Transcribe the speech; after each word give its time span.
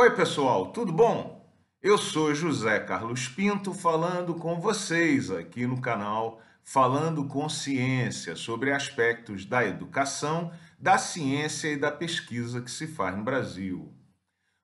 Oi, 0.00 0.14
pessoal, 0.14 0.70
tudo 0.70 0.92
bom? 0.92 1.44
Eu 1.82 1.98
sou 1.98 2.32
José 2.32 2.78
Carlos 2.78 3.26
Pinto 3.26 3.74
falando 3.74 4.32
com 4.32 4.60
vocês 4.60 5.28
aqui 5.28 5.66
no 5.66 5.80
canal 5.80 6.40
Falando 6.62 7.24
com 7.24 7.48
Ciência 7.48 8.36
sobre 8.36 8.72
aspectos 8.72 9.44
da 9.44 9.66
educação, 9.66 10.52
da 10.78 10.98
ciência 10.98 11.66
e 11.72 11.76
da 11.76 11.90
pesquisa 11.90 12.60
que 12.60 12.70
se 12.70 12.86
faz 12.86 13.16
no 13.16 13.24
Brasil. 13.24 13.92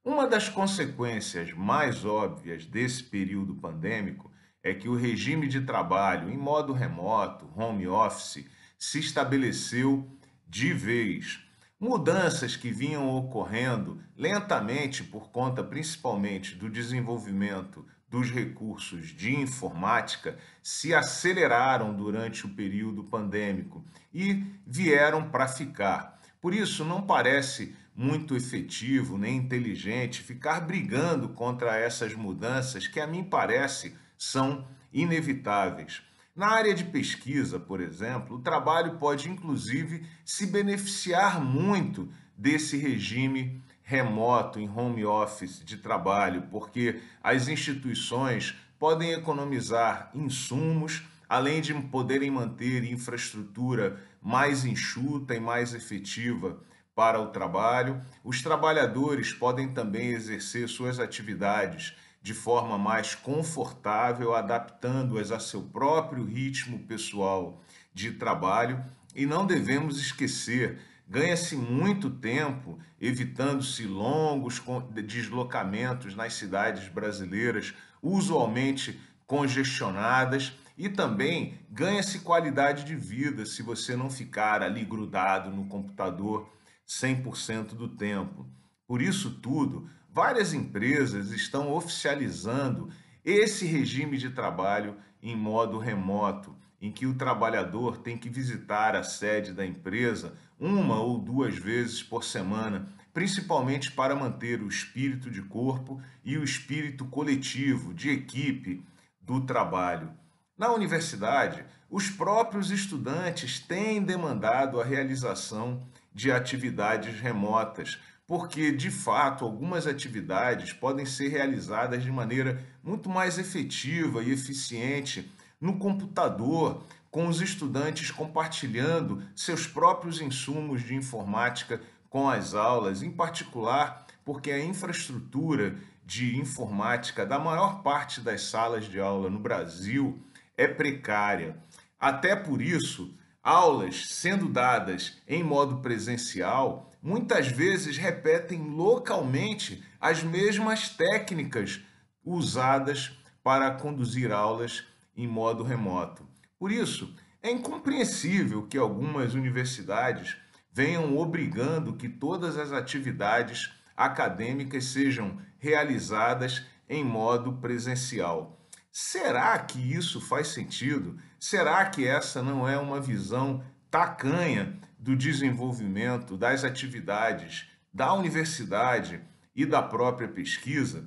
Uma 0.05 0.29
das 0.29 0.49
consequências 0.49 1.53
mais 1.53 2.05
óbvias 2.05 2.65
desse 2.65 3.03
período 3.03 3.57
pandêmico 3.57 4.31
é 4.63 4.73
que 4.73 4.89
o 4.89 4.95
regime 4.95 5.49
de 5.49 5.63
trabalho 5.63 6.31
em 6.31 6.39
modo 6.39 6.73
remoto, 6.73 7.51
home 7.57 7.89
office, 7.89 8.47
se 8.79 9.01
estabeleceu 9.01 10.09
de 10.47 10.73
vez 10.73 11.45
Mudanças 11.79 12.55
que 12.57 12.71
vinham 12.71 13.09
ocorrendo 13.09 14.01
lentamente 14.17 15.03
por 15.03 15.31
conta 15.31 15.63
principalmente 15.63 16.55
do 16.55 16.71
desenvolvimento 16.71 17.85
dos 18.09 18.31
recursos 18.31 19.09
de 19.09 19.35
informática 19.35 20.39
se 20.63 20.95
aceleraram 20.95 21.93
durante 21.93 22.47
o 22.47 22.55
período 22.55 23.03
pandêmico 23.03 23.85
e 24.13 24.45
vieram 24.65 25.29
para 25.31 25.49
ficar. 25.49 26.21
Por 26.41 26.55
isso, 26.55 26.85
não 26.85 27.03
parece 27.03 27.75
muito 27.95 28.37
efetivo 28.37 29.19
nem 29.19 29.37
inteligente 29.37 30.23
ficar 30.23 30.61
brigando 30.61 31.31
contra 31.31 31.77
essas 31.77 32.15
mudanças 32.15 32.87
que, 32.87 33.01
a 33.01 33.07
mim 33.07 33.25
parece, 33.25 33.97
são 34.17 34.67
inevitáveis. 34.93 36.03
Na 36.35 36.49
área 36.49 36.75
de 36.75 36.83
pesquisa, 36.83 37.61
por 37.61 37.81
exemplo, 37.81 38.37
o 38.37 38.43
trabalho 38.43 38.99
pode 38.99 39.31
inclusive 39.31 40.05
se 40.25 40.47
beneficiar 40.47 41.41
muito 41.41 42.09
desse 42.37 42.77
regime 42.77 43.63
remoto 43.85 44.59
em 44.59 44.69
home 44.69 45.05
office 45.05 45.65
de 45.65 45.77
trabalho, 45.77 46.49
porque 46.51 47.01
as 47.23 47.47
instituições 47.47 48.57
podem 48.81 49.13
economizar 49.13 50.11
insumos, 50.13 51.05
além 51.29 51.61
de 51.61 51.73
poderem 51.73 52.33
manter 52.33 52.83
infraestrutura 52.83 54.03
mais 54.21 54.65
enxuta 54.65 55.37
e 55.37 55.41
mais 55.41 55.73
efetiva 55.73 56.59
para 56.97 57.21
o 57.21 57.29
trabalho. 57.29 58.03
Os 58.25 58.43
trabalhadores 58.43 59.33
podem 59.33 59.73
também 59.73 60.09
exercer 60.09 60.69
suas 60.69 60.99
atividades 60.99 61.95
de 62.25 62.33
forma 62.33 62.79
mais 62.79 63.15
confortável, 63.15 64.35
adaptando-as 64.35 65.31
a 65.31 65.39
seu 65.39 65.61
próprio 65.61 66.25
ritmo 66.25 66.79
pessoal 66.79 67.63
de 67.93 68.13
trabalho. 68.13 68.83
E 69.15 69.27
não 69.27 69.47
devemos 69.47 70.01
esquecer, 70.01 70.79
ganha-se 71.07 71.55
muito 71.55 72.09
tempo 72.09 72.79
evitando-se 72.99 73.85
longos 73.85 74.63
deslocamentos 74.91 76.17
nas 76.17 76.33
cidades 76.33 76.89
brasileiras, 76.89 77.75
usualmente 78.03 78.99
congestionadas, 79.27 80.55
e 80.79 80.89
também 80.89 81.59
ganha-se 81.71 82.21
qualidade 82.21 82.85
de 82.85 82.97
vida 82.97 83.45
se 83.45 83.63
você 83.63 83.95
não 83.95 84.09
ficar 84.09 84.63
ali 84.63 84.83
grudado 84.83 85.51
no 85.51 85.67
computador 85.67 86.51
100% 86.89 87.75
do 87.75 87.87
tempo. 87.87 88.47
Por 88.87 89.03
isso 89.03 89.31
tudo, 89.31 89.91
Várias 90.15 90.55
empresas 90.55 91.33
estão 91.33 91.73
oficializando 91.73 92.89
esse 93.25 93.67
regime 93.67 94.17
de 94.17 94.31
trabalho 94.31 94.95
em 95.21 95.35
modo 95.35 95.77
remoto, 95.77 96.55
em 96.81 96.93
que 96.93 97.05
o 97.05 97.15
trabalhador 97.15 97.97
tem 97.97 98.17
que 98.17 98.29
visitar 98.29 98.95
a 98.95 99.03
sede 99.03 99.53
da 99.53 99.67
empresa 99.67 100.37
uma 100.57 101.01
ou 101.01 101.19
duas 101.19 101.57
vezes 101.57 102.01
por 102.01 102.23
semana, 102.23 102.87
principalmente 103.13 103.91
para 103.91 104.15
manter 104.15 104.63
o 104.63 104.69
espírito 104.69 105.29
de 105.29 105.43
corpo 105.43 106.01
e 106.25 106.39
o 106.39 106.45
espírito 106.45 107.05
coletivo, 107.07 107.93
de 107.93 108.11
equipe 108.11 108.87
do 109.21 109.41
trabalho. 109.41 110.13
Na 110.57 110.73
universidade, 110.73 111.65
os 111.91 112.09
próprios 112.09 112.71
estudantes 112.71 113.59
têm 113.59 114.01
demandado 114.01 114.81
a 114.81 114.85
realização 114.85 115.83
de 116.15 116.31
atividades 116.31 117.19
remotas 117.19 117.99
porque 118.27 118.73
de 118.73 118.91
fato 118.91 119.45
algumas 119.45 119.87
atividades 119.87 120.73
podem 120.73 121.05
ser 121.05 121.29
realizadas 121.29 122.03
de 122.03 122.11
maneira 122.11 122.65
muito 122.83 123.09
mais 123.09 123.39
efetiva 123.39 124.23
e 124.23 124.33
eficiente 124.33 125.31
no 125.61 125.79
computador, 125.79 126.83
com 127.11 127.29
os 127.29 127.41
estudantes 127.41 128.11
compartilhando 128.11 129.23
seus 129.37 129.67
próprios 129.67 130.21
insumos 130.21 130.83
de 130.83 130.95
informática 130.95 131.81
com 132.11 132.29
as 132.29 132.55
aulas, 132.55 133.03
em 133.03 133.11
particular 133.11 134.07
porque 134.25 134.51
a 134.51 134.65
infraestrutura 134.65 135.77
de 136.05 136.37
informática 136.37 137.25
da 137.25 137.39
maior 137.39 137.83
parte 137.83 138.21
das 138.21 138.43
salas 138.43 138.87
de 138.87 138.99
aula 139.01 139.31
no 139.31 139.39
Brasil 139.39 140.19
é 140.57 140.67
precária. 140.67 141.57
Até 141.99 142.35
por 142.35 142.61
isso, 142.61 143.15
aulas 143.43 144.09
sendo 144.09 144.49
dadas 144.49 145.19
em 145.27 145.43
modo 145.43 145.79
presencial 145.79 146.91
muitas 147.05 147.49
vezes 147.49 147.99
repetem 147.99 148.63
localmente 148.63 149.85
as 150.01 150.23
mesmas 150.23 150.89
técnicas 150.89 151.83
usadas 152.25 153.13
para 153.43 153.71
conduzir 153.73 154.33
aulas 154.33 154.85
em 155.15 155.29
modo 155.29 155.63
remoto. 155.63 156.27
Por 156.59 156.73
isso, 156.73 157.15
é 157.43 157.51
incompreensível 157.51 158.67
que 158.67 158.79
algumas 158.79 159.35
universidades 159.35 160.35
venham 160.73 161.19
obrigando 161.19 161.93
que 161.93 162.09
todas 162.09 162.57
as 162.57 162.73
atividades 162.73 163.71
acadêmicas 163.95 164.87
sejam 164.87 165.39
realizadas 165.59 166.65
em 166.89 167.05
modo 167.05 167.53
presencial. 167.53 168.59
Será 168.91 169.59
que 169.59 169.79
isso 169.79 170.23
faz 170.23 170.49
sentido? 170.49 171.19
Será 171.39 171.85
que 171.85 172.07
essa 172.07 172.43
não 172.43 172.67
é 172.67 172.79
uma 172.79 172.99
visão 172.99 173.63
tacanha 173.91 174.81
do 175.05 175.15
desenvolvimento 175.15 176.35
das 176.35 176.65
atividades 176.65 177.67
da 177.93 178.15
universidade 178.15 179.21
e 179.55 179.67
da 179.67 179.83
própria 179.83 180.27
pesquisa, 180.27 181.07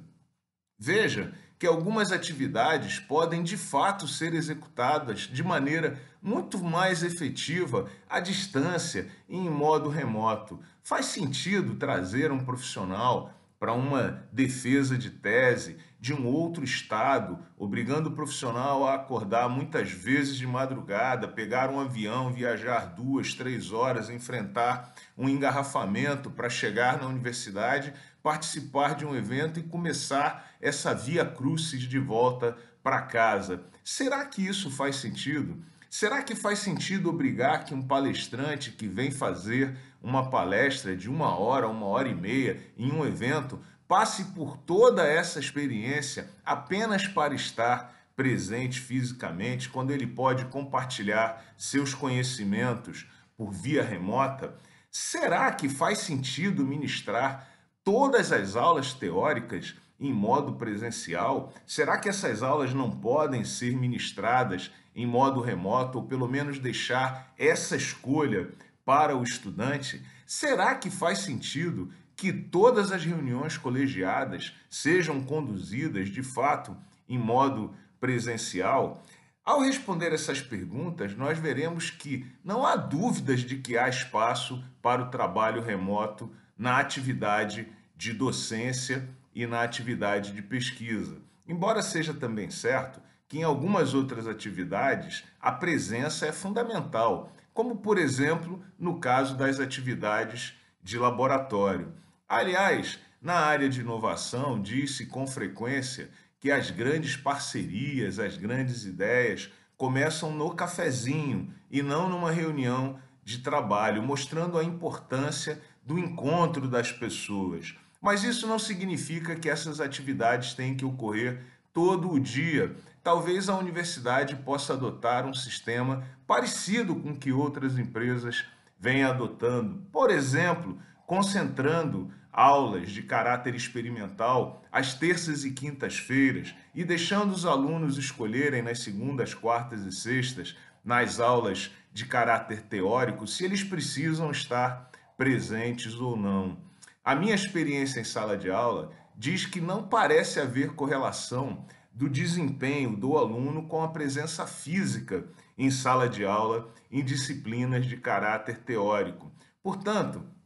veja 0.78 1.34
que 1.58 1.66
algumas 1.66 2.12
atividades 2.12 3.00
podem 3.00 3.42
de 3.42 3.58
fato 3.58 4.08
ser 4.08 4.36
executadas 4.36 5.22
de 5.22 5.44
maneira 5.44 6.00
muito 6.22 6.64
mais 6.64 7.02
efetiva 7.02 7.90
à 8.08 8.20
distância 8.20 9.10
e 9.28 9.36
em 9.36 9.50
modo 9.50 9.90
remoto. 9.90 10.62
Faz 10.84 11.08
sentido 11.08 11.74
trazer 11.74 12.32
um 12.32 12.46
profissional 12.46 13.34
para 13.60 13.74
uma 13.74 14.24
defesa 14.32 14.96
de 14.96 15.10
tese 15.10 15.76
de 16.00 16.14
um 16.14 16.28
outro 16.28 16.64
estado, 16.64 17.40
obrigando 17.58 18.10
o 18.10 18.12
profissional 18.12 18.88
a 18.88 18.94
acordar 18.94 19.50
muitas 19.50 19.92
vezes 19.92 20.36
de 20.36 20.46
madrugada, 20.46 21.28
pegar 21.28 21.70
um 21.72 21.80
avião, 21.80 22.32
viajar 22.32 22.94
duas, 22.94 23.34
três 23.34 23.72
horas, 23.72 24.10
enfrentar 24.10 24.94
um 25.18 25.28
engarrafamento 25.28 26.30
para 26.30 26.50
chegar 26.50 27.02
na 27.02 27.08
universidade, 27.08 27.94
participar 28.22 28.94
de 28.94 29.06
um 29.06 29.16
evento 29.16 29.60
e 29.60 29.64
começar 29.64 30.52
essa 30.62 30.94
via 30.94 31.26
crucis 31.26 31.82
de 31.82 31.98
volta 31.98 32.56
para 32.84 33.02
casa. 33.02 33.64
Será 33.84 34.24
que 34.26 34.46
isso 34.46 34.70
faz 34.70 34.98
sentido? 34.98 35.64
Será 35.90 36.22
que 36.22 36.36
faz 36.36 36.60
sentido 36.60 37.10
obrigar 37.10 37.64
que 37.64 37.74
um 37.74 37.82
palestrante 37.82 38.72
que 38.72 38.88
vem 38.88 39.10
fazer 39.10 39.76
uma 40.02 40.30
palestra 40.30 40.96
de 40.96 41.10
uma 41.10 41.38
hora, 41.38 41.68
uma 41.68 41.86
hora 41.86 42.08
e 42.08 42.16
meia 42.16 42.62
em 42.78 42.92
um 42.92 43.06
evento 43.06 43.60
passe 43.88 44.26
por 44.26 44.58
toda 44.58 45.06
essa 45.08 45.40
experiência 45.40 46.30
apenas 46.46 47.08
para 47.08 47.34
estar 47.34 47.96
presente 48.16 48.80
fisicamente, 48.82 49.70
quando 49.70 49.92
ele 49.92 50.08
pode 50.08 50.46
compartilhar 50.46 51.46
seus 51.56 51.94
conhecimentos 51.94 53.08
por 53.38 53.52
via 53.52 53.84
remota? 53.84 54.56
Será 54.92 55.52
que 55.52 55.70
faz 55.70 56.00
sentido 56.00 56.66
ministrar 56.66 57.48
todas 57.84 58.32
as 58.32 58.56
aulas 58.56 58.94
teóricas 58.94 59.76
em 60.00 60.12
modo 60.12 60.54
presencial? 60.54 61.54
Será 61.66 61.98
que 62.00 62.10
essas 62.10 62.42
aulas 62.42 62.74
não 62.74 62.90
podem 62.90 63.44
ser 63.44 63.76
ministradas 63.76 64.72
em 64.96 65.06
modo 65.06 65.40
remoto, 65.40 66.00
ou 66.00 66.06
pelo 66.06 66.28
menos 66.28 66.58
deixar 66.58 67.32
essa 67.38 67.76
escolha 67.76 68.50
para 68.84 69.16
o 69.16 69.24
estudante? 69.24 70.02
Será 70.26 70.74
que 70.74 70.90
faz 70.90 71.20
sentido 71.20 71.94
que 72.18 72.34
todas 72.34 72.92
as 72.92 73.06
reuniões 73.06 73.58
colegiadas 73.58 74.54
sejam 74.68 75.24
conduzidas 75.24 76.10
de 76.10 76.24
fato 76.24 76.76
em 77.08 77.18
modo 77.18 77.76
presencial? 78.00 79.04
Ao 79.46 79.62
responder 79.62 80.12
essas 80.12 80.42
perguntas, 80.42 81.16
nós 81.16 81.38
veremos 81.38 81.92
que 81.92 82.26
não 82.44 82.66
há 82.66 82.76
dúvidas 82.76 83.42
de 83.42 83.58
que 83.58 83.78
há 83.78 83.88
espaço 83.88 84.62
para 84.82 85.04
o 85.04 85.10
trabalho 85.10 85.62
remoto 85.62 86.30
na 86.58 86.80
atividade 86.80 87.68
de 87.96 88.12
docência 88.12 89.08
e 89.34 89.46
na 89.46 89.62
atividade 89.62 90.32
de 90.32 90.42
pesquisa. 90.42 91.22
Embora 91.48 91.84
seja 91.84 92.16
também 92.16 92.50
certo 92.50 93.00
que 93.28 93.38
em 93.38 93.44
algumas 93.44 93.94
outras 93.94 94.28
atividades 94.28 95.24
a 95.40 95.52
presença 95.52 96.26
é 96.26 96.32
fundamental, 96.32 97.32
como 97.54 97.78
por 97.78 98.00
exemplo 98.00 98.62
no 98.78 99.00
caso 99.00 99.38
das 99.38 99.60
atividades 99.60 100.56
de 100.82 100.98
laboratório. 100.98 101.94
Aliás, 102.28 103.00
Na 103.20 103.40
área 103.40 103.68
de 103.68 103.82
inovação, 103.82 104.62
diz-se 104.62 105.08
com 105.08 105.26
frequência 105.26 106.10
que 106.40 106.52
as 106.52 106.70
grandes 106.70 107.18
parcerias, 107.18 108.20
as 108.20 108.38
grandes 108.38 108.86
ideias 108.86 109.52
começam 109.76 110.32
no 110.32 110.54
cafezinho 110.54 111.52
e 111.72 111.82
não 111.82 112.08
numa 112.08 112.32
reunião 112.32 113.00
de 113.24 113.40
trabalho, 113.40 114.04
mostrando 114.04 114.58
a 114.58 114.64
importância 114.64 115.60
do 115.84 115.98
encontro 115.98 116.68
das 116.68 116.92
pessoas. 116.92 117.76
Mas 118.00 118.24
isso 118.24 118.46
não 118.46 118.60
significa 118.60 119.36
que 119.36 119.50
essas 119.50 119.82
atividades 119.82 120.54
têm 120.54 120.76
que 120.76 120.86
ocorrer 120.86 121.42
todo 121.74 122.12
o 122.12 122.20
dia. 122.20 122.76
Talvez 123.04 123.50
a 123.50 123.58
universidade 123.58 124.36
possa 124.36 124.74
adotar 124.74 125.26
um 125.26 125.34
sistema 125.34 126.04
parecido 126.28 126.96
com 126.96 127.16
que 127.16 127.32
outras 127.32 127.80
empresas 127.80 128.46
vêm 128.80 129.04
adotando. 129.04 129.82
Por 129.92 130.12
exemplo, 130.12 130.78
concentrando 131.08 132.12
aulas 132.32 132.92
de 132.92 133.02
caráter 133.02 133.56
experimental 133.56 134.62
às 134.72 134.94
terças 134.94 135.46
e 135.46 135.52
quintas-feiras 135.52 136.54
e 136.76 136.84
deixando 136.84 137.32
os 137.32 137.46
alunos 137.46 137.98
escolherem 137.98 138.62
nas 138.62 138.84
segundas, 138.84 139.34
quartas 139.34 139.86
e 139.86 139.92
sextas, 139.92 140.56
nas 140.84 141.20
aulas 141.20 141.72
de 141.94 142.06
caráter 142.06 142.62
teórico, 142.62 143.26
se 143.26 143.46
eles 143.46 143.64
precisam 143.64 144.30
estar 144.30 144.92
presentes 145.18 145.96
ou 145.96 146.16
não. 146.16 146.58
A 147.04 147.16
minha 147.16 147.34
experiência 147.34 148.02
em 148.02 148.04
sala 148.04 148.38
de 148.38 148.52
aula 148.52 148.92
diz 149.16 149.46
que 149.46 149.62
não 149.62 149.88
parece 149.88 150.42
haver 150.42 150.74
correlação 150.74 151.66
do 151.92 152.10
desempenho 152.10 152.96
do 152.96 153.18
aluno 153.18 153.68
com 153.68 153.82
a 153.82 153.88
presença 153.88 154.46
física 154.46 155.26
em 155.58 155.72
sala 155.72 156.08
de 156.08 156.26
aula 156.26 156.72
em 156.92 157.04
disciplinas 157.04 157.86
de 157.86 157.98
caráter 157.98 158.60
teórico. 158.60 159.32
Portanto, 159.64 160.37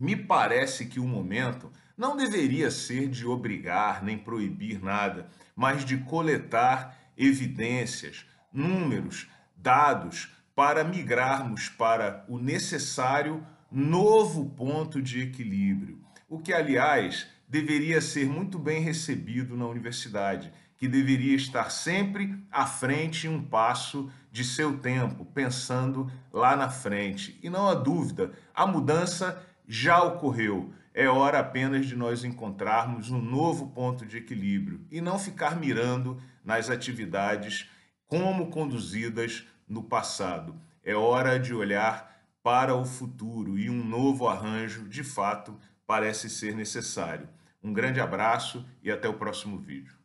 me 0.00 0.16
parece 0.16 0.86
que 0.86 0.98
o 0.98 1.06
momento 1.06 1.70
não 1.96 2.16
deveria 2.16 2.70
ser 2.70 3.08
de 3.08 3.26
obrigar 3.26 4.02
nem 4.02 4.16
proibir 4.16 4.82
nada, 4.82 5.28
mas 5.54 5.84
de 5.84 5.98
coletar 5.98 6.98
evidências, 7.16 8.24
números, 8.50 9.28
dados 9.54 10.32
para 10.56 10.82
migrarmos 10.82 11.68
para 11.68 12.24
o 12.26 12.38
necessário 12.38 13.46
novo 13.70 14.48
ponto 14.50 15.02
de 15.02 15.20
equilíbrio. 15.20 16.00
O 16.28 16.38
que, 16.38 16.54
aliás, 16.54 17.26
deveria 17.46 18.00
ser 18.00 18.26
muito 18.26 18.58
bem 18.58 18.80
recebido 18.80 19.56
na 19.56 19.66
universidade, 19.66 20.50
que 20.78 20.88
deveria 20.88 21.36
estar 21.36 21.70
sempre 21.70 22.42
à 22.50 22.66
frente 22.66 23.28
um 23.28 23.42
passo 23.42 24.10
de 24.32 24.44
seu 24.44 24.78
tempo, 24.78 25.26
pensando 25.26 26.10
lá 26.32 26.56
na 26.56 26.70
frente. 26.70 27.38
E 27.42 27.50
não 27.50 27.68
há 27.68 27.74
dúvida, 27.74 28.32
a 28.54 28.66
mudança 28.66 29.44
já 29.72 30.02
ocorreu. 30.02 30.74
É 30.92 31.08
hora 31.08 31.38
apenas 31.38 31.86
de 31.86 31.94
nós 31.94 32.24
encontrarmos 32.24 33.08
um 33.12 33.22
novo 33.22 33.68
ponto 33.68 34.04
de 34.04 34.16
equilíbrio 34.16 34.84
e 34.90 35.00
não 35.00 35.16
ficar 35.16 35.54
mirando 35.54 36.20
nas 36.44 36.68
atividades 36.68 37.70
como 38.08 38.50
conduzidas 38.50 39.46
no 39.68 39.84
passado. 39.84 40.60
É 40.82 40.96
hora 40.96 41.38
de 41.38 41.54
olhar 41.54 42.20
para 42.42 42.74
o 42.74 42.84
futuro 42.84 43.56
e 43.56 43.70
um 43.70 43.84
novo 43.84 44.26
arranjo, 44.26 44.88
de 44.88 45.04
fato, 45.04 45.56
parece 45.86 46.28
ser 46.28 46.56
necessário. 46.56 47.28
Um 47.62 47.72
grande 47.72 48.00
abraço 48.00 48.66
e 48.82 48.90
até 48.90 49.08
o 49.08 49.14
próximo 49.14 49.56
vídeo. 49.56 49.99